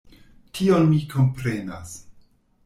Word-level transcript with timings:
Tion 0.59 0.87
mi 0.93 0.97
komprenas. 1.11 1.93